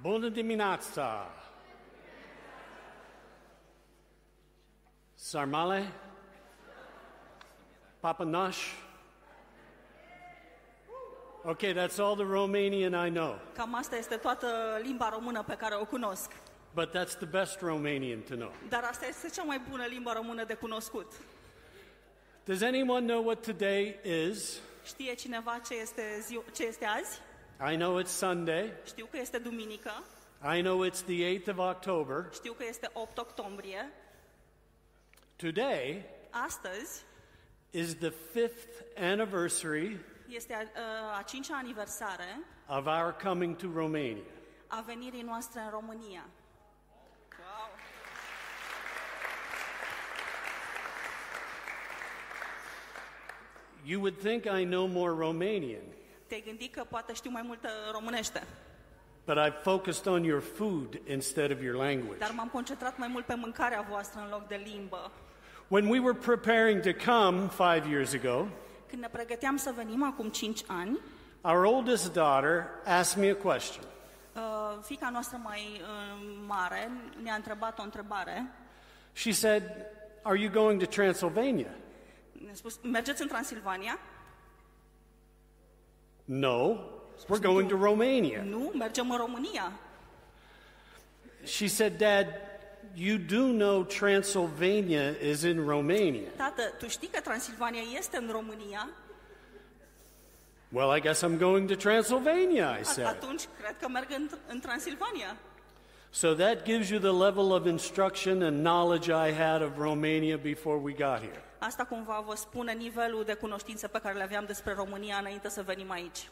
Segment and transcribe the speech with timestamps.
[0.00, 1.30] Bună dimineața!
[5.14, 5.92] Sarmale?
[8.00, 8.58] Papanash?
[11.44, 13.38] Okay, that's all the Romanian I know.
[13.54, 16.30] Cam asta este toată limba română pe care o cunosc.
[16.74, 18.52] But that's the best Romanian to know.
[18.68, 21.12] Dar asta este cea mai bună limba română de cunoscut.
[22.44, 23.96] Does anyone know what today
[24.30, 24.58] is?
[24.84, 27.20] Știe cineva ce este, zi- ce este azi?
[27.60, 28.72] I know it's Sunday.
[28.86, 29.90] Știu că este duminică,
[30.56, 32.26] I know it's the 8th of October.
[32.32, 33.92] știu că este 8 octombrie.
[35.36, 37.02] Today Astăzi
[37.70, 39.98] is the fifth anniversary
[40.28, 44.22] este a, a cincea aniversare of our coming to Romania.
[44.66, 46.26] a venirii noastre în România.
[47.38, 47.70] Wow!
[53.84, 55.82] You would think I know more Romanian,
[56.26, 58.42] Te-ai gândit că poate știu mai multă românește,
[59.26, 62.18] but I've focused on your food instead of your language.
[62.18, 65.10] dar m-am concentrat mai mult pe mâncarea voastră în loc de limbă.
[65.68, 68.46] When we were preparing to come five years ago,
[68.88, 70.98] Când ne pregăteam să venim acum 5 ani,
[71.40, 73.84] our oldest daughter asked me a question.
[74.34, 74.42] uh,
[74.82, 76.90] fica noastră mai uh, mare
[77.22, 78.46] ne-a întrebat o întrebare.
[79.12, 79.62] She said,
[80.22, 81.70] Are you going to Transylvania?
[82.32, 83.98] Ne-a spus, mergeți în Transilvania?
[86.24, 86.78] No,
[87.28, 88.42] we're going to Romania.
[88.42, 89.72] Nu, mergem în România.
[91.44, 92.26] She said, Dad,
[92.94, 96.28] you do know Transylvania is in Romania.
[96.36, 98.88] Tată, tu știi că Transilvania este în România?
[100.72, 103.06] Well, I guess I'm going to Transylvania, I said.
[103.06, 105.36] Atunci cred că merg în, în Transilvania.
[106.10, 110.78] So that gives you the level of instruction and knowledge I had of Romania before
[110.78, 111.42] we got here.
[111.66, 115.62] Asta cumva vă spune nivelul de cunoștință pe care le aveam despre România înainte să
[115.62, 116.28] venim aici.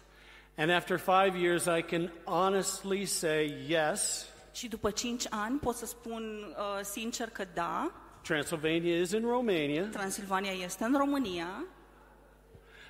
[0.57, 5.87] And after five years, I can honestly say yes, Și după 5 ani pot să
[5.87, 6.23] spun
[6.57, 9.89] uh, sincer că da, Transylvania is in Romania.
[9.91, 11.65] Transilvania este în România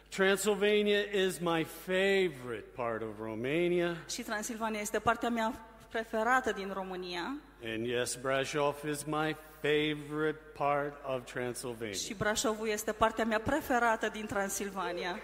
[0.09, 3.97] Transylvania is my favorite part of Romania.
[4.11, 5.55] și Transilvania este partea mea
[5.93, 11.95] preferată din România And yes, Brasov is my favorite part of Transylvania.
[11.95, 15.19] și Brașovul este partea mea preferată din Transilvania.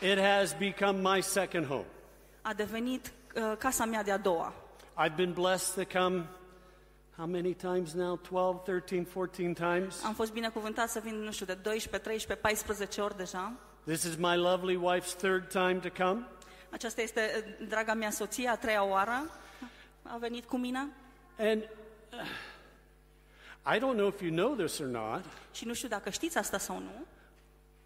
[0.00, 1.86] It has become my second home.
[2.42, 4.52] A devenit uh, casa mea de-a doua.
[5.04, 6.24] I've been blessed to come
[7.16, 8.16] how many times now?
[8.16, 10.04] 12, 13, 14 times?
[10.04, 13.52] Am fost binecuvântat să vin, nu știu, de 12, 13, 14 ori deja.
[13.84, 16.26] This is my lovely wife's third time to come.
[16.70, 19.30] Aceasta este uh, draga mea soție, a treia oară
[20.02, 20.88] a venit cu mine.
[21.38, 21.62] And
[22.12, 26.38] uh, I don't know if you know this or not, Și nu știu dacă știți
[26.38, 27.04] asta sau nu,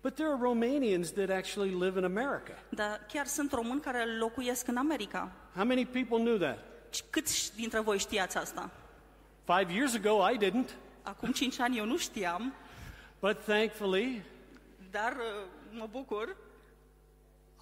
[0.00, 2.58] but there are Romanians that actually live in America.
[2.68, 5.30] dar chiar sunt români care locuiesc în America.
[5.54, 6.58] How many people knew that?
[6.90, 8.70] Și Câți dintre voi știați asta?
[9.44, 10.68] Five years ago, I didn't,
[11.02, 12.52] Acum 5 ani eu nu știam,
[13.20, 14.22] but thankfully,
[14.90, 16.36] dar uh, mă bucur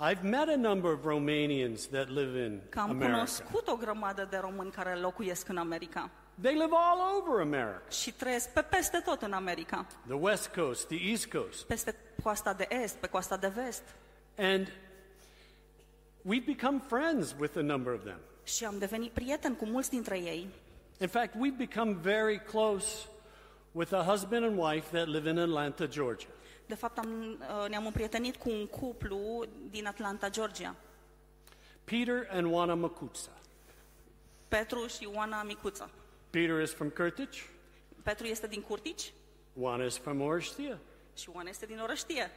[0.02, 3.12] I've met a number of Romanians that live in că am America.
[3.12, 6.10] cunoscut o grămadă de români care locuiesc în America
[6.42, 10.86] They live all over America și trăiesc pe peste tot în America, the West Coast,
[10.86, 11.64] the East Coast.
[11.66, 13.82] peste coasta de est, pe coasta de vest.
[14.38, 14.66] And
[16.28, 18.18] we've become friends with a number of them.
[18.44, 20.48] Și am devenit prieten cu mulți dintre ei.
[21.00, 23.06] In fact, we've become very close
[23.72, 26.26] with a husband and wife that live in Atlanta, Georgia.
[26.70, 30.74] De fapt, am, uh, ne-am împrietenit cu un cuplu din Atlanta, Georgia.
[31.84, 33.30] Peter and Juana Makutsa.
[34.48, 35.90] Petru și Ioana Micuță.
[36.30, 37.28] Peter is from Kurtic,
[38.02, 39.12] Petru este din Curtici
[39.58, 40.78] Juana is from Orstia.
[41.16, 42.30] și Ioana este din Orăștie.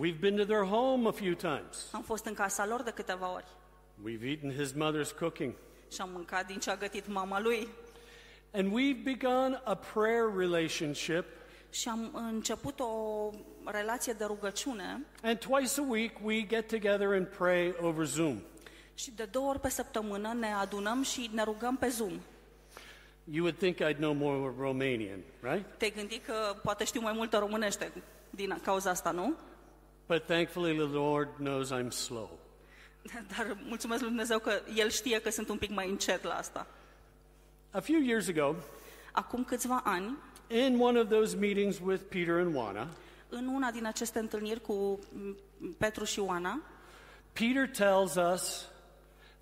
[0.00, 1.88] We've been to their home a few times.
[1.92, 3.46] Am fost în casa lor de câteva ori
[4.04, 5.54] We've eaten his mother's cooking.
[5.92, 7.68] și am mâncat din ce a gătit mama lui.
[8.52, 11.24] And we've begun a prayer relationship.
[11.70, 13.30] Și am început o
[13.64, 18.42] relație de rugăciune And twice a week, we get together and pray over Zoom.
[18.94, 22.20] și de două ori pe săptămână ne adunăm și ne rugăm pe Zoom.
[23.32, 25.64] You would think I'd know more Romanian, right?
[25.76, 27.92] Te-ai gândit că poate știu mai multă românește
[28.30, 29.34] din cauza asta, nu?
[30.06, 32.38] But thankfully, the Lord knows I'm slow.
[33.36, 36.66] Dar mulțumesc lui Dumnezeu că El știe că sunt un pic mai încet la asta.
[37.70, 38.54] A few years ago,
[39.12, 40.16] Acum câțiva ani,
[40.48, 42.88] in one of those meetings with Peter and Juana,
[43.30, 45.36] în una din aceste întâlniri cu m,
[45.78, 46.60] Petru și Oana,
[47.32, 48.68] Peter tells us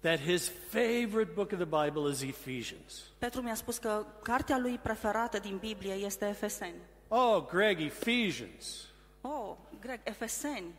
[0.00, 3.02] that his favorite book of the Bible is Ephesians.
[3.18, 6.80] Petru mi-a spus că cartea lui preferată din Biblie este Efeseni.
[7.08, 8.86] Oh, Greg, Ephesians.
[9.20, 10.74] Oh, Greg, Efeseni.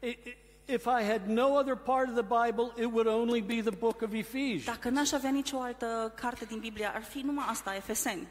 [0.00, 0.36] It, it,
[0.66, 4.02] If I had no other part of the Bible, it would only be the book
[4.02, 4.64] of Ephesians.
[4.64, 8.28] Dacă n-aș avea nicio altă carte din Biblie, ar fi numai asta, Efeseni.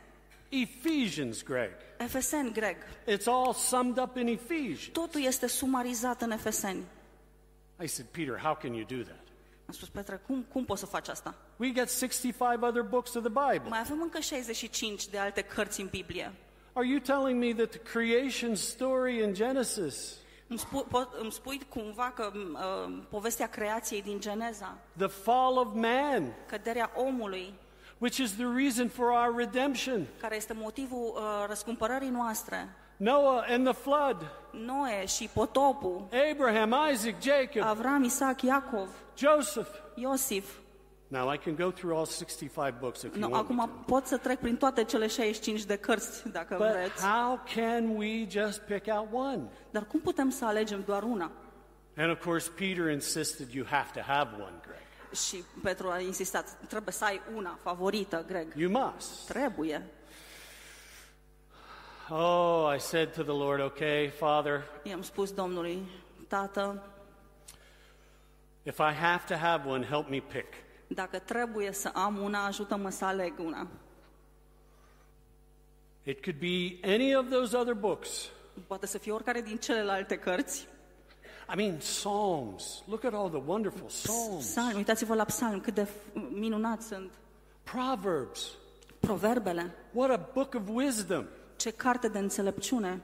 [0.51, 1.71] Ephesians, Greg.
[1.97, 2.77] Efeseni greg.
[3.07, 4.89] It's all summed up in Ephesians.
[4.91, 6.83] Totul este sumarizat în Efeseni.
[7.83, 9.19] I said, Peter, how can you do that?
[9.65, 11.35] Am spus, Petre, cum, cum poți să faci asta?
[11.57, 13.69] We got 65 other books of the Bible.
[13.69, 16.31] Mai avem încă 65 de alte cărți în Biblie.
[16.73, 20.15] Are you telling me that the creation story in Genesis,
[20.47, 25.67] Îmi, spu, pot, îmi spui cumva că uh, povestea creației din Geneza, the fall of
[25.73, 27.53] man, căderea omului,
[28.01, 33.63] which is the reason for our redemption, care este motivul uh, răscumpărării noastre, Noah and
[33.65, 39.69] the flood, Noe și potopul, Abraham, Isaac, Jacob, Avram, Isaac, Iacov, Joseph.
[39.95, 40.45] Iosif.
[41.07, 43.91] Now I can go through all 65 books if you No, want me acum to.
[43.91, 47.05] pot să trec prin toate cele 65 de cărți, dacă But vreți.
[47.05, 49.41] how can we just pick out one?
[49.71, 51.31] Dar cum putem să alegem doar una?
[51.97, 54.79] And of course, Peter insisted you have to have one, Greg.
[55.27, 58.53] Și Petru a insistat, trebuie să ai una favorită, Greg.
[58.55, 59.27] You must.
[59.27, 59.85] Trebuie.
[62.09, 65.87] Oh, I said to the Lord, okay, Father, I-am spus Domnului,
[66.27, 66.83] Tată,
[68.63, 70.53] if I have to have one, help me pick.
[70.87, 73.67] dacă trebuie să am una, ajută-mă să aleg una.
[76.03, 78.29] It could be any of those other books.
[78.67, 80.67] Poate să fie oricare din celelalte cărți.
[81.53, 82.83] I mean, Psalms.
[82.87, 84.45] Look at all the wonderful Psalms.
[84.45, 87.11] Psalm, uitați-vă la psalm, cât de f- minunați sunt.
[87.63, 88.51] Proverbs.
[88.99, 91.25] Proverbele, What a book of wisdom.
[91.55, 93.01] ce carte de înțelepciune.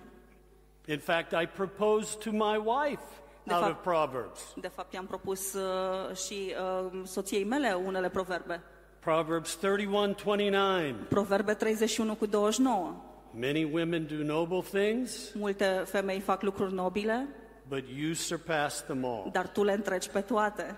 [0.86, 3.04] In fact, I proposed to my wife
[3.44, 4.40] De out fapt- of Proverbs.
[4.62, 6.54] De fapt, i-am propus uh, și
[6.86, 8.62] uh, soției mele unele proverbe.
[9.00, 10.80] Proverbs 31 29.
[11.10, 12.96] Proverbe 31 cu 29.
[13.40, 17.28] Many women do noble things, Multe femei fac lucruri nobile,
[17.68, 19.30] but you surpass them all.
[19.32, 20.78] dar tu le întreci pe toate.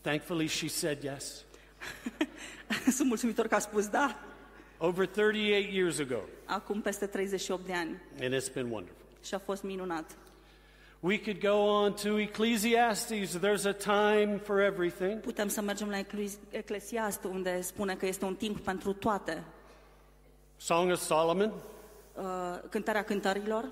[0.00, 1.44] Thankfully, she said yes.
[2.96, 4.16] Sunt mulțumitor că a spus da,
[4.78, 8.00] Over 38 years ago, acum peste 38 de ani.
[8.22, 9.04] and it's been wonderful.
[9.24, 10.10] Și a fost minunat.
[11.00, 13.38] We could go on to Ecclesiastes.
[13.38, 15.20] There's a time for everything.
[15.20, 19.44] Putem să mergem la Eclesi- Eclesiast, unde spune că este un timp pentru toate.
[20.56, 21.52] Song of Solomon.
[22.14, 22.24] Uh,
[22.70, 23.68] cântarea cântărilor.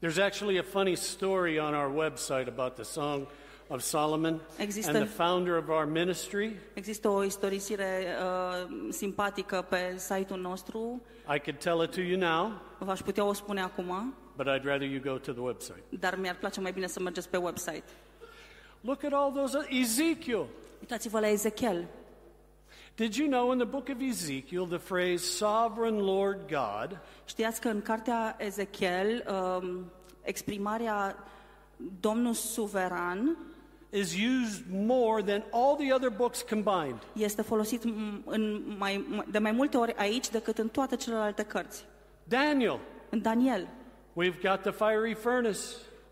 [0.00, 3.26] There's actually a funny story on our website about the Song
[3.66, 6.56] of Solomon Există- and the founder of our ministry.
[6.74, 11.02] Există o istorisire uh, simpatică pe site-ul nostru.
[11.34, 14.82] I could tell it to you now, V-aș putea o spune acum, but I'd rather
[14.86, 15.82] you go to the website.
[15.88, 17.84] dar mi-ar place mai bine să mergeți pe website.
[18.80, 19.66] Look at all those.
[19.68, 20.46] Ezekiel.
[20.80, 21.86] Uitați-vă la Ezechiel.
[22.98, 27.68] Did you know in the book of Ezekiel the phrase sovereign Lord God Știați că
[27.68, 29.92] în cartea Ezechiel um,
[30.22, 31.16] exprimarea
[32.00, 33.36] Domnul suveran
[33.90, 36.98] is used more than all the other books combined?
[37.12, 37.84] este folosit
[38.24, 41.84] în mai, de mai multe ori aici decât în toate celelalte cărți.
[42.24, 42.78] Daniel.
[43.10, 43.68] În Daniel
[44.12, 45.60] We've got the fiery furnace,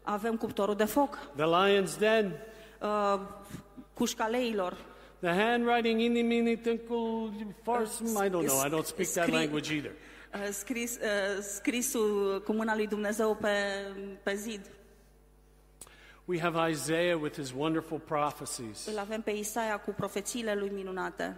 [0.03, 2.33] avem cuptorul de foc, the lion's den,
[2.81, 3.21] uh,
[3.95, 4.77] cușca leilor,
[5.21, 7.31] the handwriting inimini tinkle
[7.63, 8.17] farsum.
[8.17, 8.61] I don't know.
[8.67, 9.93] I don't speak that language either.
[10.33, 13.49] Eh, scris, eh, scrisul cu mâna lui Dumnezeu pe,
[14.23, 14.61] pe zid.
[16.25, 21.37] We have Isaiah with his wonderful prophecies Îl avem pe Isaia cu profețiile lui minunate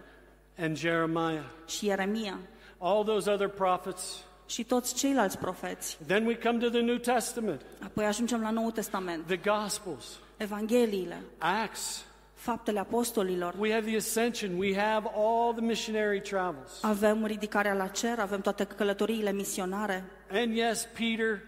[0.57, 2.39] and Jeremiah, și Ieremia
[2.77, 4.23] all those other prophets.
[4.45, 5.97] și toți ceilalți profeți.
[6.07, 11.21] Then we come to the New Testament, Apoi ajungem la Noul Testament, the Gospels, Evangheliile,
[11.37, 12.05] Acts.
[12.39, 13.53] Faptele apostolilor.
[13.57, 14.57] We have the ascension.
[14.57, 16.79] We have all the missionary travels.
[16.81, 21.41] Avem ridicarea la cer, avem toate călătoriile misionare And yes, Peter,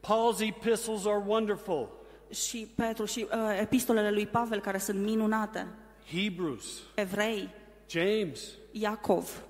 [0.00, 1.88] Paul's epistles are wonderful.
[2.30, 5.66] și Petru și uh, epistolele lui Pavel care sunt minunate.
[6.12, 7.48] Hebrews, Evrei,
[7.90, 8.40] James,
[8.72, 9.42] Iacov,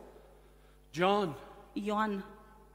[0.90, 1.34] John,
[1.72, 2.24] Ioan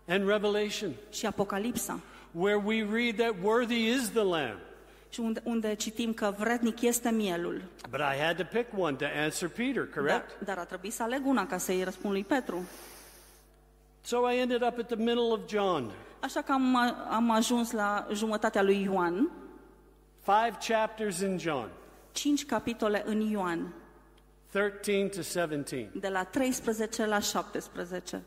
[0.07, 1.99] and Revelation, și Apocalipsa.
[2.31, 4.59] where we read that worthy is the Lamb.
[5.15, 7.61] Și unde, unde citim că vrednic este mielul.
[7.89, 10.39] But I had to pick one to answer Peter, Dar, correct?
[10.45, 12.67] dar a trebuit să aleg una ca să-i răspund lui Petru.
[14.01, 15.91] So I ended up at the middle of John.
[16.19, 16.75] Așa că am,
[17.09, 19.31] am ajuns la jumătatea lui Ioan,
[20.21, 21.69] Five chapters in John,
[22.11, 23.73] cinci capitole în Ioan,
[24.51, 25.99] 13 to 17.
[25.99, 28.23] de la 13 la 17.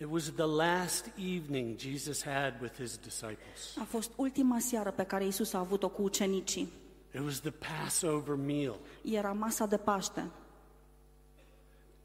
[0.00, 3.76] It was the last evening Jesus had with his disciples.
[3.80, 6.72] A fost ultima seară pe care Isus a avut-o cu ucenicii.
[7.14, 8.78] It was the Passover meal.
[9.02, 10.30] Era masa de Paște.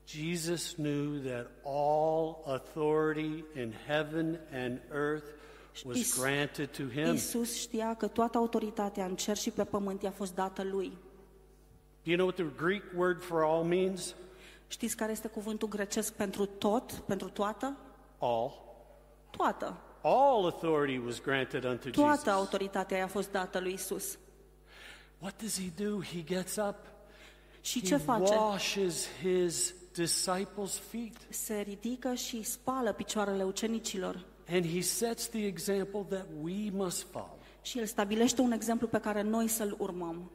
[0.07, 5.25] Jesus knew that all authority in heaven and earth
[5.85, 7.13] was Is- granted to him.
[7.13, 10.97] Isus știa că toată autoritatea în cer și pe pământ i-a fost dată lui.
[12.03, 14.15] Do you know what the Greek word for all means?
[14.67, 17.77] Știți care este cuvântul grecesc pentru tot, pentru toată?
[18.25, 18.51] All.
[19.29, 19.77] Toată.
[20.01, 22.27] All authority was granted unto Toată Jesus.
[22.33, 24.17] autoritatea i-a fost dată lui Isus.
[25.19, 26.01] What does he do?
[26.01, 26.75] He gets up.
[27.61, 28.33] Și He ce face?
[28.35, 31.17] washes his disciples' feet.
[31.29, 34.25] Se ridică și spală picioarele ucenicilor.
[34.49, 37.37] And he sets the example that we must follow.
[37.61, 40.31] Și el stabilește un exemplu pe care noi să-l urmăm.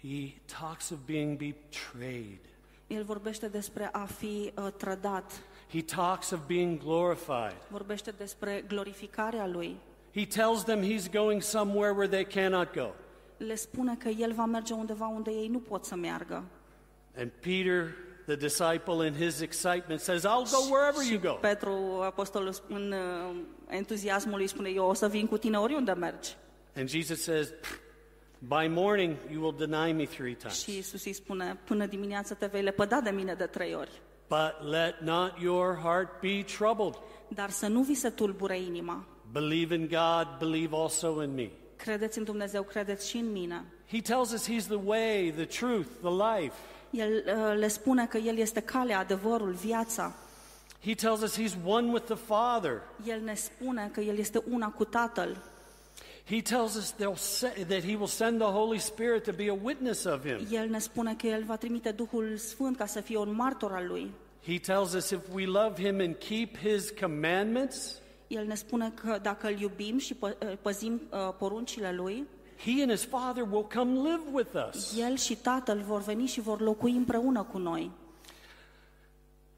[0.00, 2.40] He talks of being betrayed.
[2.86, 5.32] El vorbește despre a fi uh, trădat,
[5.72, 7.56] He talks of being glorified.
[7.70, 9.76] vorbește despre glorificarea lui.
[10.14, 12.94] He tells them he's going somewhere where they cannot go.
[13.36, 16.44] Le spune că el va merge undeva unde ei nu pot să meargă.
[17.16, 17.94] And Peter,
[18.26, 21.32] the disciple, in his excitement, says, I'll go wherever you go.
[21.32, 23.36] Petru, apostolul, în uh,
[23.68, 26.36] entuziasmul lui spune, eu o să vin cu tine oriunde mergi.
[26.76, 27.52] And Jesus says,
[28.38, 30.62] By morning you will deny me three times.
[30.62, 34.00] Și Isus îi spune, până dimineața te vei lepăda de mine de trei ori.
[34.32, 36.94] But let not your heart be troubled.
[37.28, 39.04] Dar să nu vi se tulbure inima.
[39.32, 41.50] Believe in God, believe also in me.
[41.76, 43.64] Credeți în Dumnezeu, credeți și în mine.
[43.90, 46.54] He tells us He's the way, the truth, the life.
[46.90, 50.14] El uh, le spune că El este calea, adevărul, viața.
[50.84, 52.80] He tells us He's one with the Father.
[53.06, 55.36] El ne spune că El este una cu Tatăl.
[56.24, 56.94] He tells us
[57.68, 60.46] that He will send the Holy Spirit to be a witness of Him.
[60.50, 63.86] El ne spune că El va trimite Duhul Sfânt ca să fie un martor al
[63.86, 64.10] Lui.
[64.46, 69.18] He tells us if we love Him and keep His commandments, El ne spune că
[69.22, 72.26] dacă îl iubim și pă- uh, păzim uh, poruncile Lui,
[72.64, 74.98] He and His Father will come live with us.
[74.98, 77.90] El și Tatăl vor veni și vor locui împreună cu noi.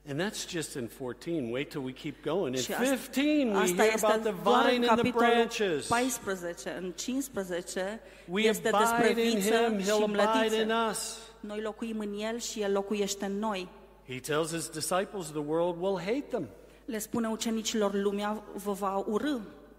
[0.09, 1.51] And that's just in 14.
[1.53, 2.55] Wait till we keep going.
[2.57, 5.11] In Și asta, 15, we asta hear este about the doar în vine and the
[5.11, 5.87] capitolul branches.
[5.87, 6.77] 14.
[6.81, 10.89] În 15 We este despre abide in viță Him, și He'll abide in mlădiță.
[10.91, 11.19] us.
[11.41, 13.69] Noi locuim în El și El locuiește în noi.
[14.07, 16.49] He tells His disciples the world will hate them.
[16.85, 19.39] Le spune ucenicilor, lumea vă va urâ.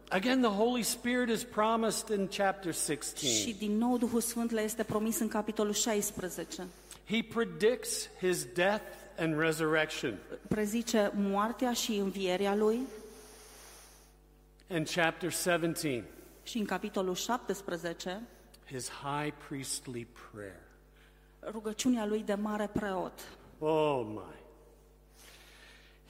[0.10, 3.52] Again, the Holy Spirit is promised in chapter Și 16.
[3.58, 6.68] din nou Duhul Sfânt le este promis în capitolul 16.
[7.08, 8.84] He predicts His death
[9.18, 10.18] and resurrection.
[10.48, 12.80] Prezice moartea și învierea Lui
[14.68, 16.04] In chapter 17,
[16.44, 18.22] și în capitolul 17
[18.72, 20.60] His high priestly prayer.
[21.52, 23.20] rugăciunea Lui de mare preot.
[23.60, 24.36] Oh my.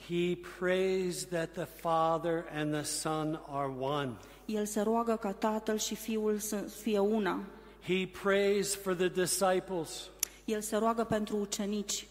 [0.07, 4.17] He prays that the Father and the Son are one.
[4.45, 7.43] El se roagă ca Tatăl și Fiul să fie una.
[7.83, 10.09] He prays for the disciples.
[10.45, 12.07] El se roagă pentru ucenici.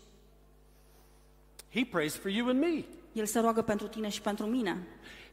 [1.73, 2.85] He prays for you and me.
[3.13, 4.87] El se roagă pentru tine și pentru mine.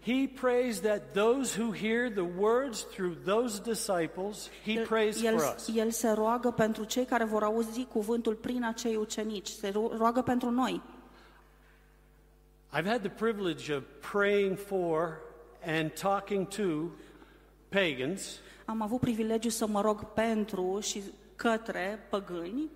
[0.03, 5.38] He prays that those who hear the words through those disciples, he El, prays el,
[5.38, 5.75] for us.
[5.75, 9.48] el se roagă pentru cei care vor auzi cuvântul prin acei ucenici.
[9.48, 10.81] Se ro- roagă pentru noi.
[12.74, 15.22] I've had the privilege of praying for
[15.65, 16.91] and talking to
[17.70, 21.01] pagans Am avut privilegiul să mă rog pentru și
[21.36, 22.70] către păgâni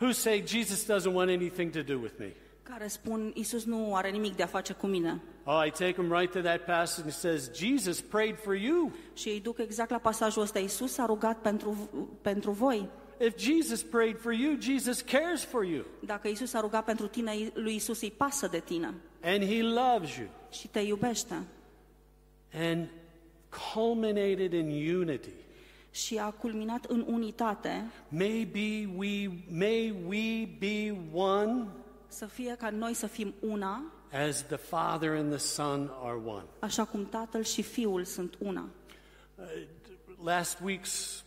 [0.00, 2.32] who say Jesus doesn't want anything to do with me.
[2.62, 5.20] care spun Isus nu are nimic de a face cu mine.
[5.44, 8.92] Oh, I take them right to that passage and says, Jesus prayed for you.
[9.14, 10.58] Și îi duc exact la pasajul ăsta.
[10.58, 12.88] Isus a rugat pentru, pentru voi.
[13.20, 15.84] If Jesus prayed for you, Jesus cares for you.
[16.04, 20.16] Dacă Isus a rugat pentru tine, lui Isus îi pasă de tine And he loves
[20.16, 20.26] you.
[20.50, 21.42] și te iubește.
[22.54, 22.88] And
[23.74, 25.28] culminated in unity.
[25.90, 31.66] Și a culminat în unitate Maybe we, may we be one
[32.08, 36.44] să fie ca noi să fim una, as the Father and the Son are one.
[36.58, 38.64] așa cum Tatăl și Fiul sunt una.
[40.24, 41.22] Last week's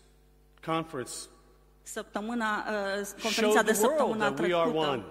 [0.65, 1.11] conference
[1.83, 4.87] Săptămâna, uh, showed conferința de the world săptămâna that we are one.
[4.87, 5.09] trecută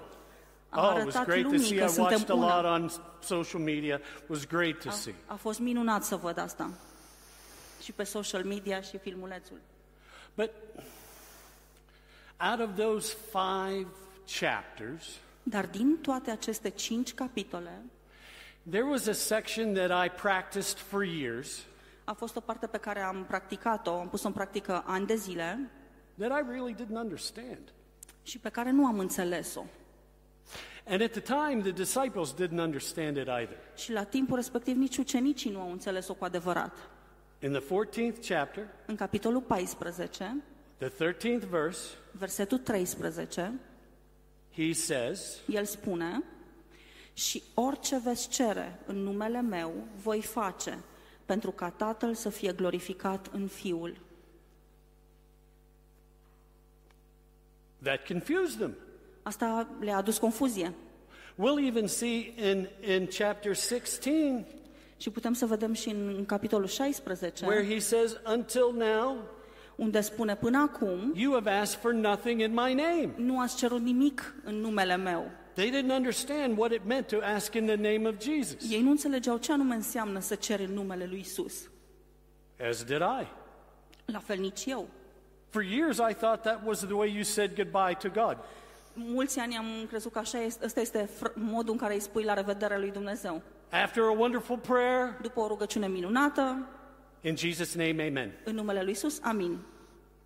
[0.69, 1.77] a Oh, it was arătat great to lumii see.
[1.79, 2.75] că I watched a suntem lot una.
[2.75, 2.91] on
[3.21, 3.95] social media.
[4.23, 5.15] It was great to see.
[5.27, 6.71] A fost minunat să văd asta.
[7.83, 9.61] Și pe social media și filmulețul.
[10.35, 10.51] But
[12.51, 13.87] out of those five
[14.41, 15.05] chapters,
[15.47, 17.83] Dar din toate aceste cinci capitole,
[18.71, 21.65] there was a section that I practiced for years
[22.05, 25.71] a fost o parte pe care am practicat-o, am pus-o în practică ani de zile
[26.19, 27.73] that I really didn't understand.
[28.23, 29.65] și pe care nu am înțeles-o.
[30.87, 33.57] And at the time, the disciples didn't understand it either.
[33.77, 36.79] Și la timpul respectiv nici ucenicii nu au înțeles-o cu adevărat.
[37.39, 40.43] In the 14th chapter, În capitolul 14,
[40.79, 43.53] the 13th verse, versetul 13,
[44.57, 46.23] he says, el spune
[47.13, 50.79] Și orice veți cere în numele meu, voi face,
[51.25, 54.01] pentru ca Tatăl să fie glorificat în Fiul.
[57.83, 58.75] That confused them.
[59.23, 60.75] Asta le-a adus confuzie.
[61.37, 64.47] We'll even see in, in chapter 16
[64.97, 69.17] Și putem să vedem și în, în capitolul 16, where he says, Until now,
[69.77, 73.11] unde spune până acum, you have asked for nothing in my name.
[73.17, 75.31] nu ați cerut nimic în numele meu.
[75.55, 78.91] They didn't understand what it meant to ask in the name of Jesus, Ei nu
[78.91, 81.55] înțelegeau ce anume înseamnă să ceri în numele lui Isus.
[82.69, 83.27] as did I.
[84.05, 84.89] La fel nici eu.
[85.49, 88.37] For years, I thought that was the way you said goodbye to God.
[88.95, 92.23] Mulți ani am crezut că așa este, ăsta este fr- modul în care îi spui
[92.25, 93.43] la revedere lui Dumnezeu.
[93.71, 96.67] After a wonderful prayer, După o rugăciune minunată,
[97.25, 98.33] in Jesus' name, amen.
[98.45, 99.59] în numele lui Isus, amin.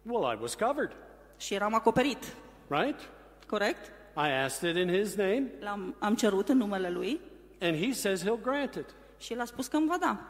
[0.03, 0.97] Well, I was covered,
[1.37, 2.37] Și eram acoperit,
[2.69, 3.09] right?
[3.47, 3.87] corect?
[4.17, 7.21] I asked it in His name, L-am, am cerut în numele lui
[7.61, 8.95] and He says He'll grant it.
[9.19, 10.21] și el a spus că îmi va da,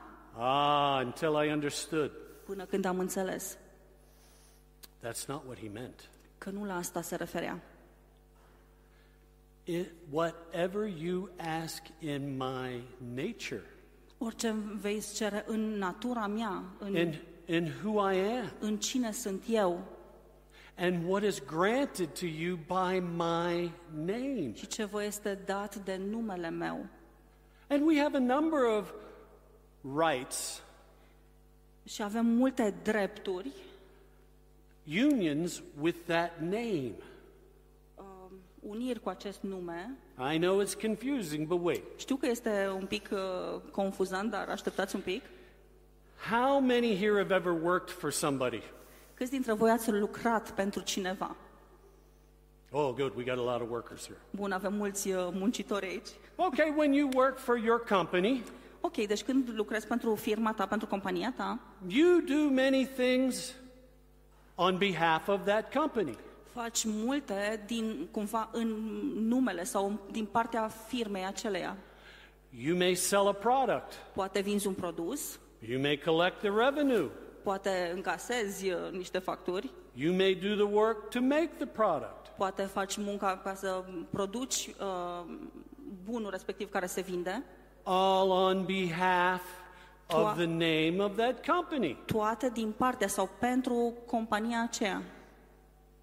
[0.40, 2.10] Ah, until I understood.
[2.44, 3.58] până când am înțeles
[5.06, 6.08] That's not what He meant.
[6.38, 7.60] că nu la asta se referea.
[9.64, 11.28] It, whatever you
[11.62, 12.82] ask in my
[13.14, 13.62] nature,
[14.18, 17.14] Orice vei cere în natura mea, în, in,
[17.46, 19.98] in who I am, în cine sunt eu
[20.78, 24.52] and what is granted to you by my name.
[24.54, 26.86] și ce vă este dat de numele meu.
[27.68, 28.92] And we have a number of
[29.96, 30.62] rights,
[31.84, 33.50] Și avem multe drepturi,
[34.86, 36.92] unions with that name.
[38.60, 39.98] Uniri cu acest nume.
[40.32, 41.82] I know it's confusing, but wait.
[41.96, 45.22] Știu că este un pic uh, confuzant, dar așteptați un pic.
[46.30, 48.62] How many here have ever worked for somebody?
[49.14, 51.36] Câți dintre voi ați lucrat pentru cineva?
[52.70, 54.18] Oh, good, we got a lot of workers here.
[54.30, 56.08] Bun, avem mulți uh, muncitori aici.
[56.36, 58.42] Okay, when you work for your company,
[58.80, 63.54] Ok, deci când lucrezi pentru firma ta, pentru compania ta, you do many things
[64.54, 66.16] on behalf of that company.
[66.62, 68.68] Faci multe din cumva în
[69.28, 71.76] numele sau din partea firmei aceleia.
[72.50, 77.08] You may sell a product, Poate vinzi un produs, you may collect the revenue,
[77.42, 82.26] poate încasezi uh, niște facturi, you may do the work to make the product.
[82.36, 85.30] poate faci munca ca să produci uh,
[86.04, 87.44] bunul respectiv care se vinde,
[87.82, 89.42] all on behalf
[90.08, 92.02] of Tua- the name of that company.
[92.06, 95.02] toate din partea sau pentru compania aceea.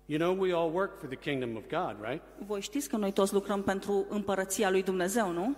[0.07, 2.21] You know, we all work for the kingdom of God, right?
[2.45, 5.55] Voi știți că noi toți lucrăm pentru împărăția lui Dumnezeu, nu?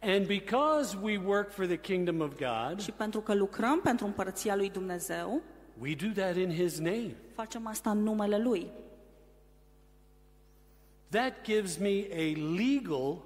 [0.00, 4.56] And because we work for the kingdom of God, Și pentru că lucrăm pentru împărăția
[4.56, 5.42] lui Dumnezeu,
[5.80, 7.14] we do that in His name.
[7.34, 8.70] facem asta în numele Lui.
[11.08, 13.16] That gives me a legal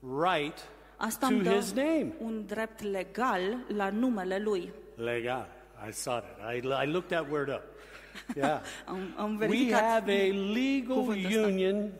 [0.00, 2.12] right Asta to îmi dă His name.
[2.20, 4.72] un drept legal la numele Lui.
[4.94, 5.48] Legal.
[5.88, 6.38] I saw that.
[6.54, 7.62] I, I looked that word up.
[8.36, 8.60] Yeah.
[8.86, 9.80] Am, am we verificat.
[9.80, 11.46] have a legal cuvântul ăsta.
[11.46, 11.90] union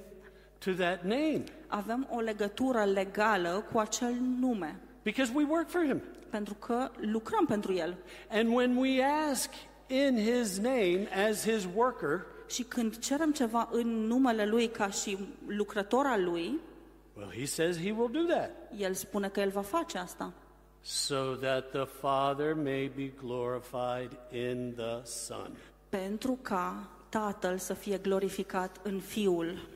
[0.58, 6.02] to that name Avem o legătură legală cu acel nume, because we work for Him.
[6.30, 7.96] pentru că lucrăm pentru El.
[8.30, 9.50] And when we ask
[9.86, 15.18] in His name as His worker, Și când cerem ceva în numele Lui ca și
[15.46, 16.58] lucrător al Lui,
[17.16, 20.32] well, He says He will do that El spune că El va face asta.
[20.82, 25.50] So that the Father may be glorified in the Son.
[25.88, 29.68] Pentru ca Tatăl să fie glorificat în Fiul.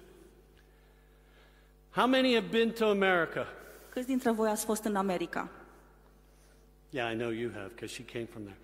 [1.91, 3.47] How many have been to America?
[3.89, 5.49] Câți dintre voi ați fost în America?
[6.91, 8.59] Yeah, I know you have because she came from there.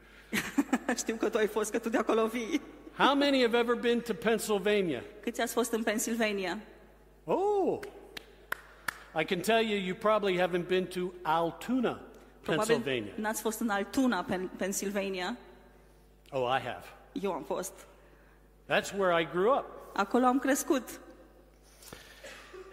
[1.03, 2.61] Știu că tu ai fost, că tu de acolo vii.
[2.96, 5.03] How many have ever been to Pennsylvania?
[5.20, 6.59] Câți ați fost în Pennsylvania?
[7.24, 7.79] Oh,
[9.20, 12.00] I can tell you, you probably haven't been to Altoona,
[12.55, 13.13] Pennsylvania.
[13.17, 15.37] N-ați fost în Altoona, Pen- Pennsylvania.
[16.31, 16.85] Oh, I have.
[17.13, 17.73] Eu am fost.
[18.69, 19.65] That's where I grew up.
[19.97, 21.01] Acolo am crescut.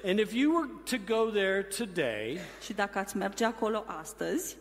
[0.05, 4.55] And if you were to go there today Și dacă ați merge acolo astăzi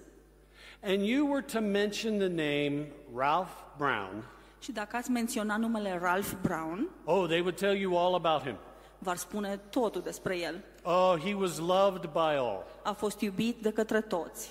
[0.82, 4.24] and you were to mention the name Ralph Brown,
[4.58, 8.56] și dacă ați menționa numele Ralph Brown, oh, they would tell you all about him.
[8.98, 10.54] v-ar spune totul despre el.
[10.82, 12.64] Oh, he was loved by all.
[12.82, 14.50] A fost iubit de către toți.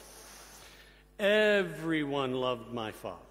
[1.17, 3.23] Everyone loved my father.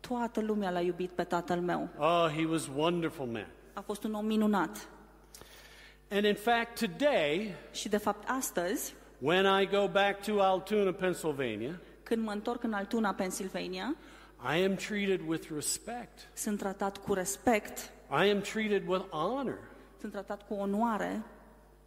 [0.00, 1.88] Toată lumea l-a iubit pe tatăl meu.
[1.98, 3.46] Oh, he was a wonderful man.
[3.72, 4.88] A fost un om minunat.
[6.10, 11.80] And in fact, today, Și de fapt astăzi, when I go back to Altoona, Pennsylvania,
[12.02, 13.96] când mă întorc în Altoona, Pennsylvania,
[14.56, 16.28] I am treated with respect.
[16.32, 17.78] sunt tratat cu respect,
[18.10, 19.58] I am treated with honor
[20.00, 21.22] sunt tratat cu onoare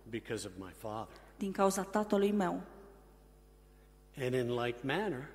[0.10, 1.16] because of my father.
[1.38, 2.62] din cauza tatălui meu.
[4.20, 5.30] And in like manner,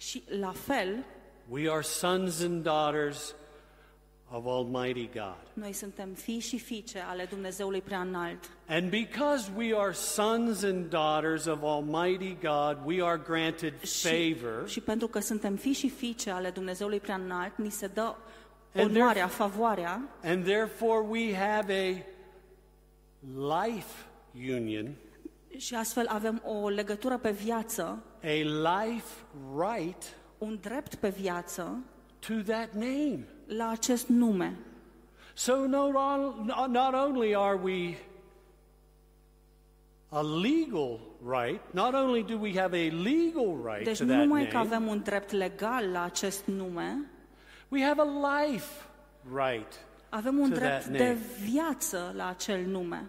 [0.00, 1.04] Și la fel,
[1.48, 3.34] we are sons and daughters
[4.30, 5.36] of Almighty God.
[5.52, 8.50] noi suntem fii și fiice ale Dumnezeului prea înalt.
[8.66, 14.68] And because we are sons and daughters of Almighty God, we are granted Și, favor.
[14.68, 18.14] și pentru că suntem fii și fiice ale Dumnezeului prea înalt, ni se dă
[18.74, 22.04] And onoarea, theref- favoarea And therefore, we have a
[23.64, 24.06] life
[24.54, 24.94] union,
[25.56, 29.24] și astfel avem o legătură pe viață, a life
[29.56, 31.78] right un drept pe viață
[32.18, 33.18] to that name.
[33.46, 34.56] la acest nume.
[35.34, 37.96] So, not, not only are we
[40.10, 44.48] a legal right, not only do we have a legal right Deci to that numai
[44.48, 47.10] că name, avem un drept legal la acest nume,
[47.68, 48.88] we have a life
[49.34, 49.72] right.
[50.08, 51.18] avem un To drept that de name.
[51.50, 53.06] viață la acel nume.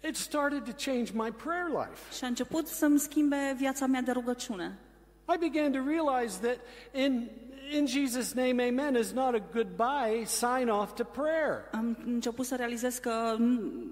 [0.00, 2.16] It started to change my prayer life.
[2.16, 4.78] Și a început să-mi schimbe viața mea de rugăciune.
[5.34, 6.56] I began to realize that
[6.92, 7.28] in,
[7.70, 11.68] in Jesus' name, amen, is not a goodbye sign off to prayer.
[11.72, 13.34] Am început să realizez că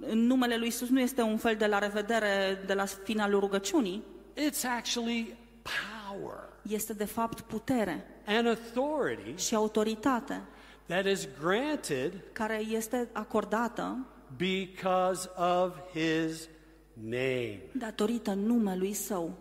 [0.00, 4.02] în numele lui Isus nu este un fel de la revedere de la finalul rugăciunii,
[4.36, 10.42] It's actually power este de fapt putere and authority și autoritate
[10.86, 16.48] that is granted care este acordată because of his
[16.92, 17.60] name.
[17.72, 19.34] datorită numelui său.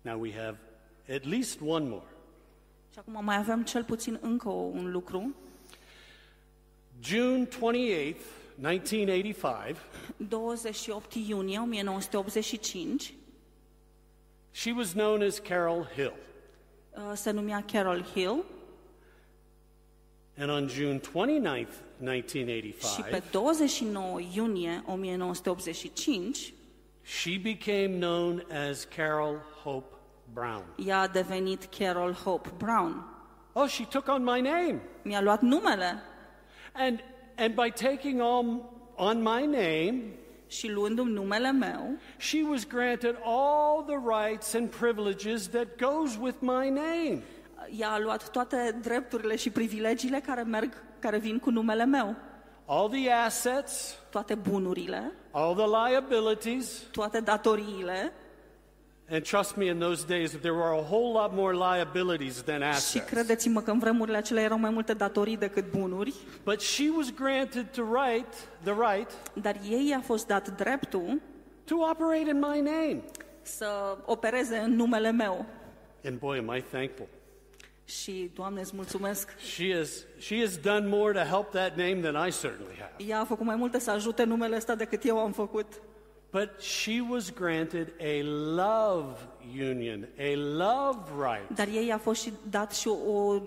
[0.00, 0.58] Now we have
[1.14, 2.04] at least one more.
[2.92, 5.34] Și acum mai avem cel puțin încă un lucru.
[7.00, 8.16] June 28th,
[8.62, 9.76] 1985,
[10.16, 13.14] 28 iunie 1985
[14.50, 16.12] she was known as Carol Hill.
[16.96, 18.44] uh, se numea Carol Hill
[20.36, 21.74] And on June 29th,
[22.94, 26.54] și pe 1985, 29 iunie 1985
[27.02, 29.96] she became known as Carol Hope
[30.32, 30.64] Brown.
[30.86, 33.04] ea a devenit Carol Hope Brown.
[33.52, 34.80] Oh, she took on my name.
[35.02, 36.02] Mi-a luat numele
[36.72, 37.00] And,
[37.36, 38.62] and by taking on,
[38.96, 40.02] on my name,
[40.46, 46.36] și luându-mi numele meu, she was granted all the rights and privileges that goes with
[46.40, 47.22] my name.
[47.78, 52.14] ea a luat toate drepturile și privilegiile care merg, care vin cu numele meu.
[52.66, 56.82] All the assets, Toate bunurile, all the liabilities.
[56.92, 58.12] toate datoriile
[59.10, 62.64] And trust me, in those days, there were a whole lot more liabilities than și
[62.66, 63.06] assets.
[63.10, 66.14] credeți-mă că în vremurile acelea erau mai multe datorii decât bunuri,
[66.44, 71.20] But she was granted to right, the right dar ei i-a fost dat dreptul
[71.64, 73.02] to operate in my name.
[73.42, 75.44] să opereze în numele meu.
[76.04, 77.06] And boy, am I thankful.
[77.84, 79.38] Și, Doamne, îți mulțumesc.
[79.38, 83.04] She has, she has done more to help that name than I certainly have.
[83.06, 85.66] Ea a făcut mai multe să ajute numele ăsta decât eu am făcut.
[86.30, 88.22] But she was granted a
[88.54, 89.18] love
[89.70, 93.40] union, a love right Dar ei a fost și dat și o,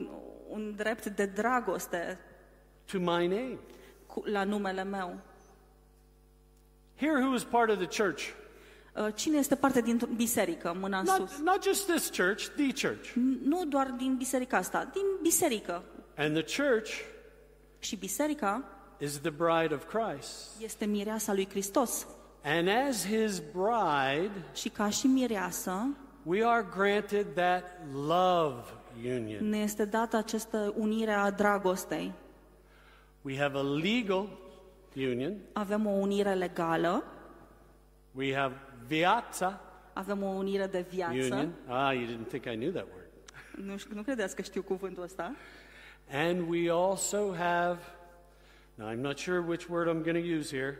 [0.49, 2.19] un drept de dragoste
[2.91, 3.57] to my name.
[4.05, 5.17] cu, la numele meu.
[6.95, 8.21] Here, who is part of the church?
[8.97, 11.17] Uh, Cine este parte din biserică, mâna în sus?
[11.17, 13.09] Not, not just this church, the church.
[13.09, 15.83] N- Nu doar din biserica asta, din biserică.
[16.17, 16.91] And the church
[17.79, 18.63] Și biserica
[18.99, 20.61] is the bride of Christ.
[20.61, 22.07] este mireasa lui Hristos.
[22.43, 25.87] And as his bride, Și ca și mireasă,
[26.23, 28.63] we are granted that love
[29.05, 29.49] union.
[29.49, 32.11] ne este dată această unire a dragostei.
[33.21, 34.27] We have a legal
[34.95, 37.03] union, Avem o unire legală,
[38.11, 38.55] we have
[38.87, 39.61] viața
[39.93, 41.13] avem o unire de viață.
[41.13, 41.53] union.
[41.67, 43.05] Ah, you didn't think I knew that word.
[43.67, 45.35] Nu, știu- nu credeți că știu cuvântul ăsta.
[46.11, 47.79] And we also have,
[48.75, 50.79] now I'm not sure which word I'm going to use here.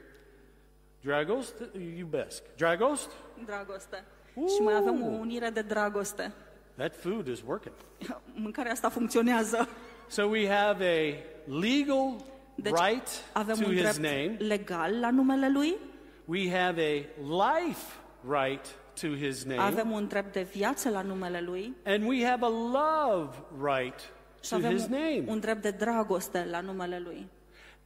[1.02, 1.54] Dragost,
[1.98, 2.44] iubesc.
[2.58, 3.12] Dragost?
[3.46, 4.04] Dragoste.
[4.34, 6.34] Și mai avem o unire de dragoste.
[6.76, 7.76] That food is working.
[8.34, 9.68] Mâncarea asta funcționează.
[10.08, 11.14] So we have a
[11.60, 12.16] legal
[12.56, 14.38] Deci right avem to un his drept name.
[14.40, 15.76] legal la numele lui,
[16.28, 19.62] We have a life right to his name.
[19.62, 24.00] avem un drept de viață la numele lui And we have a love right
[24.44, 25.24] și to avem his un, name.
[25.28, 27.28] un drept de dragoste la numele lui.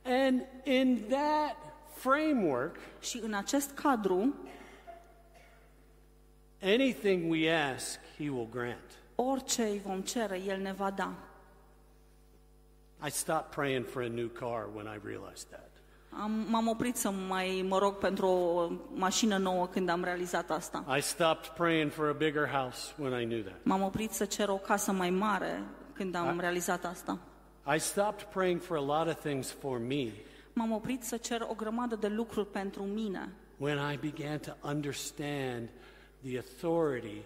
[0.04, 1.56] And in that
[1.96, 4.36] framework, Și în acest cadru,
[6.62, 9.00] anything we ask, he will grant.
[9.16, 11.14] orice îi vom cere, el ne va da.
[13.06, 15.71] I stopped praying for a new car when I realized that.
[16.14, 20.96] Am, m-am oprit să mai mă rog pentru o mașină nouă când am realizat asta.
[20.98, 23.60] I stopped praying for a bigger house when I knew that.
[23.64, 27.20] M-am oprit să cer o casă mai mare când am realizat asta.
[27.76, 30.12] I stopped praying for a lot of things for me
[30.54, 35.70] M-am oprit să cer o grămadă de lucruri pentru mine when I began to understand
[36.24, 37.22] the authority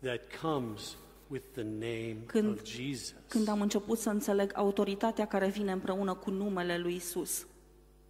[0.00, 0.96] that comes
[1.28, 3.14] with the name Când- of Jesus.
[3.28, 7.46] Când am început să înțeleg autoritatea care vine împreună cu numele lui Isus.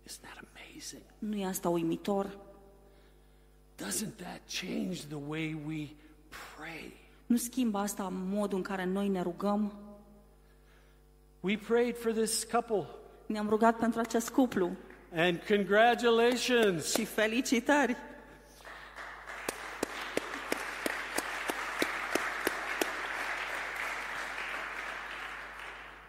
[0.06, 1.02] Isn't that amazing?
[1.18, 2.38] Nu e asta uimitor?
[3.76, 5.88] Doesn't that change the way we
[6.56, 6.92] pray?
[7.26, 9.72] Nu schimbă asta modul în care noi ne rugăm?
[11.40, 12.86] We prayed for this couple,
[13.26, 14.70] Ne-am rugat pentru acest cuplu
[15.14, 16.94] and congratulations.
[16.94, 17.96] și felicitări!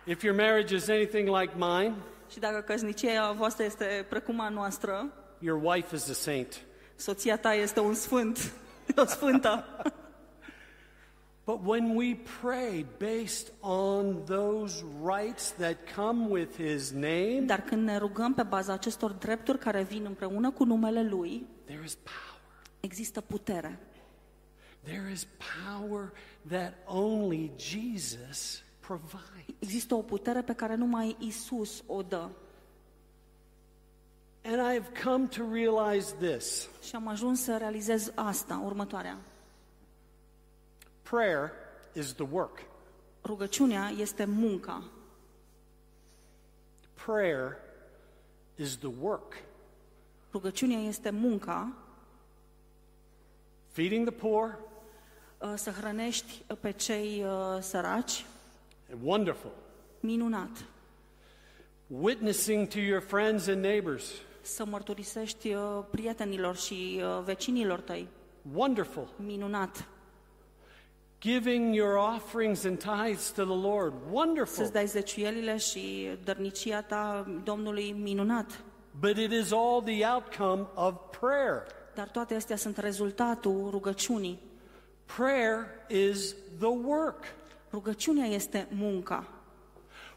[0.06, 1.96] If your marriage is anything like mine,
[2.34, 6.62] Și dacă căsnicia voastră este precum a noastră, your wife is a saint.
[6.96, 8.54] soția ta este un sfânt,
[9.04, 9.66] o sfântă.
[11.46, 17.84] But when we pray based on those rights that come with his name, Dar când
[17.84, 22.42] ne rugăm pe baza acestor drepturi care vin împreună cu numele Lui, there is power.
[22.80, 23.80] există putere.
[24.84, 25.28] There is
[25.68, 26.12] power
[26.48, 29.56] that only Jesus provides.
[29.60, 32.30] Există o putere pe care numai Isus o dă.
[34.46, 39.18] And I have come to realize this Și am ajuns să realizez asta, următoarea.
[41.02, 41.52] prayer
[41.94, 42.60] is the work,
[43.26, 44.84] Rugăciunea este munca.
[47.06, 47.58] prayer
[48.56, 49.34] is the work.
[50.32, 51.74] Rugăciunea este munca,
[53.68, 54.60] Feeding the poor,
[55.38, 58.26] uh, să hrănești pe cei uh, săraci,
[59.02, 59.52] wonderful.
[60.00, 60.66] minunat.
[61.88, 68.08] Witnessing to your friends and neighbors, Să mărturisești uh, prietenilor și uh, vecinilor tăi,
[68.54, 69.08] wonderful.
[69.16, 69.88] minunat.
[71.22, 74.56] Giving your offerings and tithes to the Lord, wonderful.
[74.56, 78.64] Să-ți dai zeciuielile și dărnicia ta Domnului, minunat.
[79.00, 81.64] But it is all the outcome of prayer.
[81.96, 84.40] Dar toate astea sunt rezultatul rugăciunii.
[85.18, 87.24] Prayer is the work.
[87.74, 89.28] Rugăciunea este munca.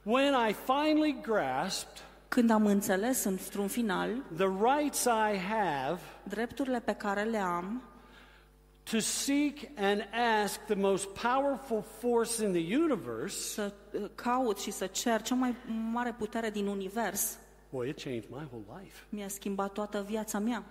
[0.02, 6.92] When I finally grasped Când am înțeles într-un final the rights I have drepturile pe
[6.92, 7.82] care le am
[8.90, 10.08] to seek and
[10.42, 15.34] ask the most powerful force in the universe, să uh, caut și să cer cea
[15.34, 15.56] mai
[15.92, 17.38] mare putere din univers,
[17.70, 19.04] boy, it changed my whole life.
[19.08, 20.64] mi-a schimbat toată viața mea.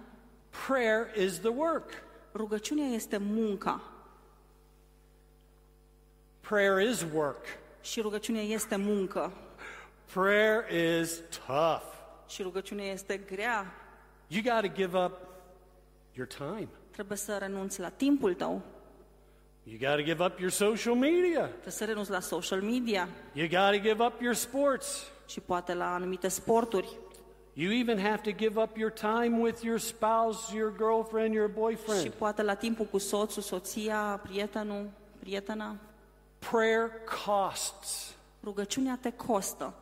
[0.68, 1.90] Prayer is the work.
[2.34, 3.95] Rugăciunea este munca
[6.50, 7.46] Prayer is work.
[7.82, 9.32] și rugăciunea este muncă
[10.14, 10.64] Prayer
[11.00, 11.84] is tough.
[12.28, 13.66] și rugăciunea este grea.
[14.28, 15.12] You got to give up
[16.14, 16.68] your time.
[16.92, 18.62] Trebuie să renunți la timpul tău,
[19.64, 21.46] You got to give up your social media.
[21.46, 25.12] trebuie să renunți la social media You got to give up your sports.
[25.28, 26.98] și poate la anumite sporturi.
[27.54, 31.54] You even have to give up your time with your spouse, your girlfriend, your Și
[31.60, 32.10] boyfriend.
[32.10, 35.76] poate la timpul cu soțul, soția, prietenul, prietena.
[36.40, 36.90] Prayer
[37.26, 39.74] costs Rugăciunea te costă.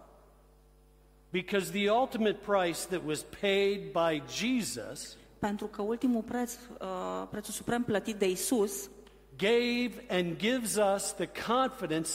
[1.29, 7.53] because the ultimate price that was paid by Jesus Pentru că ultimul preț, uh, prețul
[7.53, 8.89] suprem plătit de Isus,
[9.37, 12.09] gave and gives us the confidence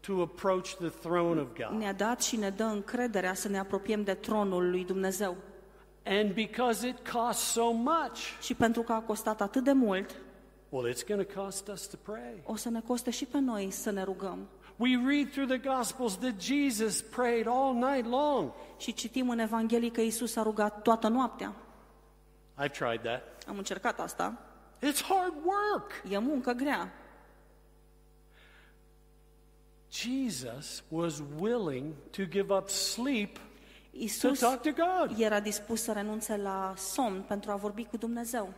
[0.00, 1.78] to approach the throne of God.
[1.78, 5.36] ne-a dat și ne dă încrederea să ne apropiem de tronul lui Dumnezeu.
[6.04, 10.16] And because it costs so much, Și pentru că a costat atât de mult,
[10.68, 12.42] well, it's going to cost us to pray.
[12.44, 14.48] o să ne coste și pe noi să ne rugăm.
[14.76, 18.52] We read through the Gospels that Jesus prayed all night long.
[18.76, 21.54] Și citim în Evanghelie că Isus a rugat toată noaptea.
[22.62, 23.22] I've tried that.
[23.48, 24.38] Am încercat asta.
[24.76, 26.02] It's hard work.
[26.10, 26.92] E muncă grea.
[29.90, 33.42] Jesus was willing to give up sleep to
[33.92, 35.18] Isus talk to God.
[35.18, 38.52] era dispus să renunțe la somn pentru a vorbi cu Dumnezeu.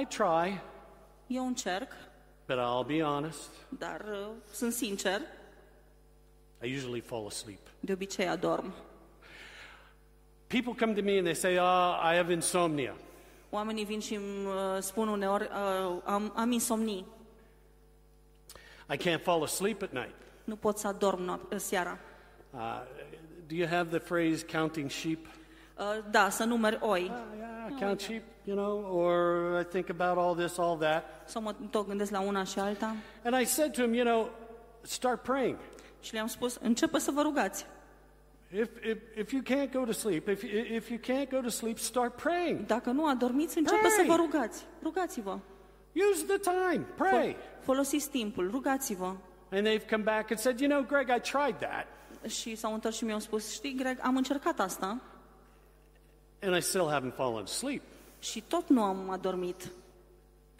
[0.00, 0.62] I try,
[1.26, 1.92] Eu încerc,
[2.46, 3.50] but I'll be honest.
[3.78, 5.20] dar uh, sunt sincer,
[6.62, 7.58] I usually fall asleep.
[7.80, 8.72] de obicei adorm.
[10.46, 12.94] People come to me and they say, "Ah, I have insomnia."
[13.50, 17.06] Oamenii vin și îmi uh, spun uneori, uh, am, am insomnii,
[18.92, 20.14] I can't fall asleep at night.
[20.44, 21.98] nu pot să adorm noap- seara.
[22.50, 22.60] Uh,
[23.46, 25.26] do you have the phrase "counting sheep"?
[25.78, 27.10] Uh, Da, să numeri oi.
[27.12, 31.04] Uh, yeah, I count sheep, you know, or I think about all this, all that.
[31.24, 32.94] Sau mă tot gândesc la una și alta.
[33.24, 34.30] And I said to him, you know,
[34.80, 35.56] start praying.
[36.00, 37.66] Și le-am spus, începe să vă rugați.
[38.52, 41.78] If, if, if you can't go to sleep, if, if you can't go to sleep,
[41.78, 42.66] start praying.
[42.66, 43.90] Dacă nu adormiți, începe Pray!
[43.90, 44.64] să vă rugați.
[44.82, 45.38] Rugați-vă.
[46.12, 47.36] Use the time, pray.
[47.60, 49.14] Folosiți timpul, rugați-vă.
[49.50, 51.86] And they've come back and said, you know, Greg, I tried that,
[52.28, 55.00] Și s-au întors și mi-au spus, știi, Greg, am încercat asta
[56.44, 57.82] and I still haven't fallen asleep.
[58.18, 59.62] și tot nu am adormit.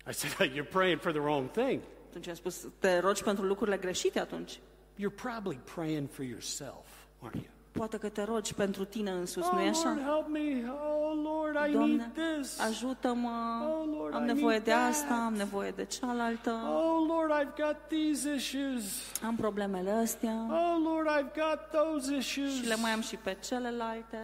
[0.09, 1.81] I said, You're praying for the wrong thing.
[2.11, 4.59] Atunci am spus, te rogi pentru lucrurile greșite atunci.
[4.99, 6.87] You're probably praying for yourself,
[7.23, 7.45] aren't you?
[7.73, 9.99] Poate că te rogi pentru tine însuți, Oh, nu-i Lord, așa?
[10.05, 10.71] help me.
[10.71, 12.61] Oh, Lord, I Doamne, need this.
[12.61, 13.31] ajută-mă,
[13.69, 15.19] Oh, Lord, am I nevoie need de asta, that.
[15.27, 18.83] am nevoie de cealaltă, Oh, Lord, I've got these issues.
[19.23, 22.55] am problemele astea Oh, Lord, I've got those issues.
[22.55, 24.19] și le mai am și pe celelalte.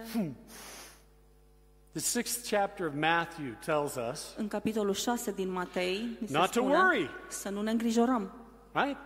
[1.91, 6.51] The sixth chapter of Matthew tells us, În capitolul 6 din Matei, ni se Not
[6.51, 7.09] to spune worry.
[7.27, 8.31] să nu ne îngrijorăm.
[8.71, 8.97] right?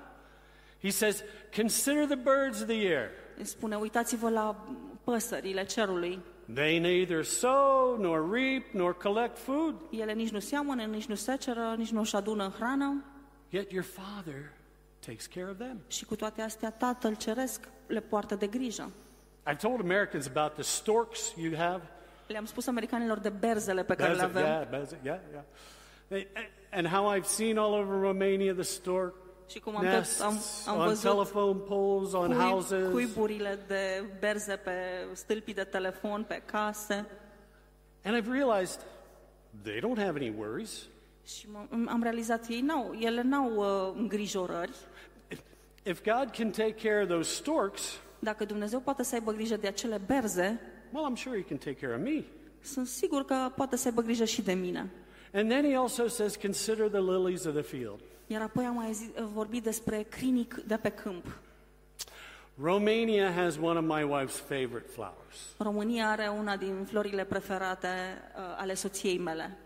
[0.82, 1.24] He says,
[1.56, 3.10] Consider the birds of the air.
[3.38, 4.66] Îi spune, uitați-vă la
[5.04, 6.20] păsările cerului.
[6.54, 11.74] They neither sow, nor reap, nor collect food, Ele nici nu seamănă, nici nu seceră,
[11.78, 13.04] nici nu își adună hrană
[13.50, 14.52] yet your Father
[15.06, 15.78] takes care of them.
[15.88, 18.92] și cu toate astea Tatăl Ceresc le poartă de grijă.
[19.52, 21.82] I've told Americans about the storks you have.
[22.28, 25.20] Le-am spus americanilor de berzele pe care le That's it, avem yeah, that's it, yeah,
[25.32, 25.44] yeah.
[26.08, 26.28] They-
[26.72, 29.16] And how I've seen all over Romania the stork
[29.50, 32.92] și cum am, tot, nests am, am on văzut telephone poles, on cuib, houses.
[32.92, 34.72] cuiburile de berze pe
[35.14, 37.06] stâlpii de telefon, pe case
[38.04, 38.80] And I've realized
[39.64, 40.84] they don't have any worries.
[41.26, 44.72] și m- am realizat ei n-au, ele n-au uh, îngrijorări.
[45.84, 49.68] If God can take care of those storks, Dacă Dumnezeu poate să aibă grijă de
[49.68, 50.60] acele berze,
[50.96, 52.24] well, I'm sure He can take care of me.
[52.62, 54.92] sunt sigur că poate să aibă grijă și de mine.
[55.34, 58.00] And then He also says, Consider the lilies of the field.
[58.28, 61.26] Iar apoi am mai zi, vorbit despre crinic de pe câmp.
[62.62, 65.56] Romania has one of my wife's favorite flowers.
[65.58, 69.58] România are una din florile preferate uh, ale soției mele.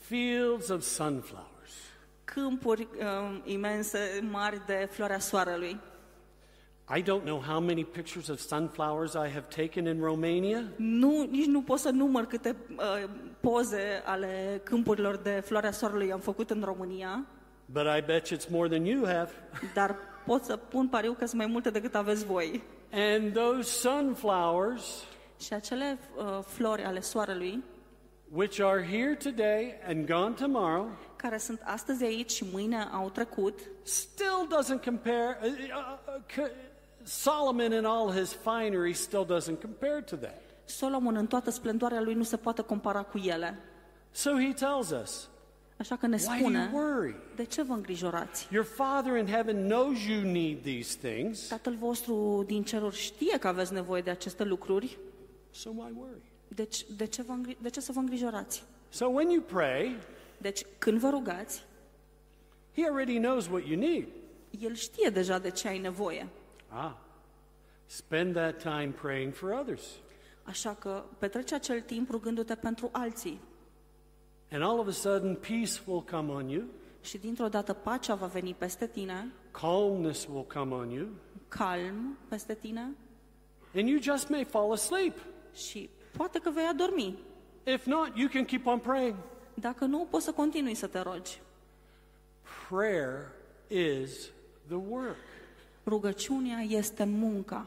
[0.00, 1.72] Fields of sunflowers.
[2.24, 5.80] Câmpuri uh, imense, mari de floarea soarelui.
[6.88, 11.46] I don't know how many pictures of sunflowers I have taken in Romania, Nu, nici
[11.46, 13.08] nu pot să număr câte uh,
[13.40, 17.26] poze ale câmpurilor de floarea soarelui am făcut în România,
[17.72, 19.30] but I bet you it's more than you have.
[19.74, 19.96] dar
[20.26, 22.62] pot să pun pariu că sunt mai multe decât aveți voi.
[22.92, 25.04] And those sunflowers,
[25.40, 27.62] Și acele uh, flori ale soarelui,
[28.32, 33.60] which are here today and gone tomorrow, care sunt astăzi aici și mâine au trecut,
[33.82, 35.38] still doesn't compare.
[35.42, 36.46] Uh, uh, uh,
[37.06, 40.40] Solomon in all his finery still doesn't compare to that.
[40.64, 43.58] Solomon în toată splendoarea lui nu se poate compara cu ele.
[44.10, 45.28] So he tells us,
[45.78, 47.16] Așa că ne why do you spune, worry?
[47.36, 48.48] de ce vă îngrijorați?
[48.52, 53.48] Your Father in heaven knows you need these things, Tatăl vostru din ceruri știe că
[53.48, 54.98] aveți nevoie de aceste lucruri,
[55.50, 56.22] so why worry?
[56.48, 58.64] deci de ce, vă, îngri- de ce să vă îngrijorați?
[58.88, 59.96] So when you pray,
[60.38, 61.64] Deci când vă rugați,
[62.76, 64.06] he already knows what you need.
[64.60, 66.28] El știe deja de ce ai nevoie.
[66.78, 66.96] Ah,
[67.86, 69.82] spend that time praying for others.
[70.42, 73.40] Așa că petrece acel timp rugându-te pentru alții
[74.50, 76.64] And all of a sudden, peace will come on you,
[77.00, 81.06] și dintr-o dată pacea va veni peste tine, calmness will come on you,
[81.48, 82.94] calm peste tine
[83.74, 85.18] and you just may fall asleep.
[85.54, 87.18] și poate că vei adormi.
[87.64, 89.16] If not, you can keep on praying.
[89.54, 91.40] Dacă nu, poți să continui să te rogi.
[92.68, 93.32] Prayer
[93.68, 94.30] is
[94.66, 95.16] the work.
[95.86, 97.66] Rugăciunea este munca.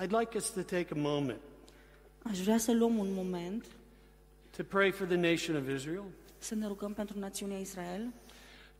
[0.00, 1.40] I'd like us to take a moment
[2.30, 3.64] Aș vrea să luăm un moment
[4.56, 6.04] to pray for the nation of Israel,
[6.38, 8.12] să ne rugăm pentru națiunea Israel,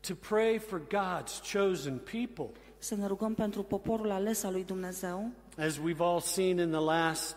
[0.00, 2.61] to pray for God's chosen people.
[2.78, 6.81] să ne rugăm pentru poporul ales al lui Dumnezeu, As we've all seen in the
[6.81, 7.37] last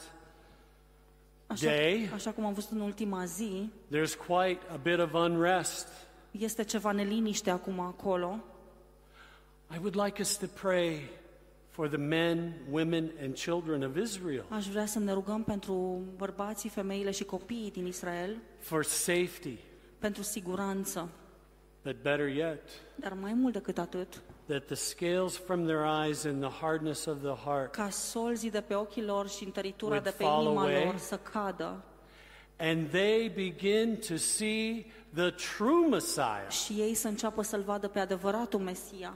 [1.48, 2.10] așa, Day.
[2.14, 5.88] așa cum am văzut în ultima zi, There's quite a bit of unrest.
[6.40, 8.40] Este ceva neliniște acum acolo.
[9.76, 11.10] I would like us to pray
[11.70, 16.70] for the men, women, and children of Israel Aș vrea să ne rugăm pentru bărbații,
[16.70, 19.58] femeile și copiii din Israel, for safety,
[20.00, 21.10] pentru siguranță,
[21.84, 22.62] but better yet,
[22.96, 27.18] dar mai mult decât atât, that the scales from their eyes and the hardness of
[27.22, 30.62] the heart, ca solzii de pe ochii lor și întăritura Would de pe fall inima
[30.62, 30.84] away.
[30.86, 31.84] lor să cadă
[32.60, 36.50] and they begin to see the true Messiah.
[36.50, 39.14] și ei să înceapă să-L vadă pe adevăratul Mesia.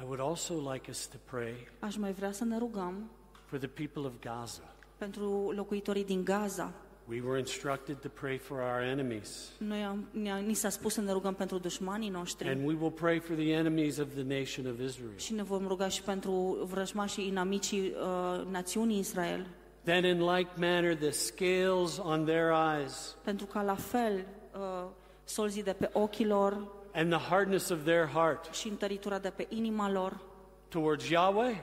[0.00, 3.10] I would also like us to pray Aș mai vrea să ne rugăm
[3.44, 4.62] for the people of Gaza.
[4.96, 6.72] pentru locuitorii din Gaza.
[7.08, 11.00] We were instructed to pray for our enemies, Noi am, ne ni s-a spus să
[11.00, 14.66] ne rugăm pentru dușmanii noștri and we will pray for the enemies of the nation
[14.66, 15.16] of Israel.
[15.16, 19.46] și ne vom ruga și pentru vrăjmașii inamicii uh, națiunii Israel,
[19.86, 24.24] Then, in like manner, the scales on their eyes pentru ca la fel
[24.54, 24.84] uh,
[25.24, 29.46] solzii de pe ochii lor and the hardness of their heart și întăritura de pe
[29.48, 30.20] inima lor
[30.68, 31.56] towards Yahweh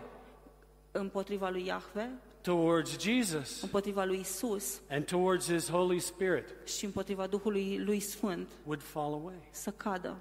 [0.92, 2.10] împotriva lui Iahve
[2.42, 8.50] towards Jesus împotriva lui Isus and towards His Holy Spirit și împotriva Duhului lui Sfânt
[8.66, 9.48] would fall away.
[9.50, 10.16] să cadă.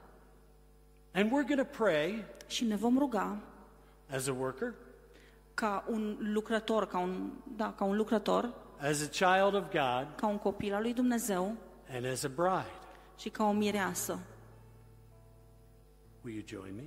[1.15, 3.39] And we're going to pray Și ne vom ruga
[4.11, 4.75] as a worker,
[5.55, 10.27] ca un lucrător, ca un, da, ca un lucrător, as a child of God, ca
[10.27, 11.55] un copil al lui Dumnezeu
[11.91, 12.67] and as a bride.
[13.19, 14.19] și ca o mireasă.
[16.25, 16.83] Will you join me?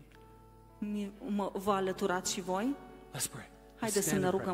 [0.87, 2.75] Mi- Mă, vă alăturați și voi?
[3.17, 3.49] Let's pray.
[3.49, 4.45] Let's Haideți să stand ne and pray.
[4.45, 4.53] rugăm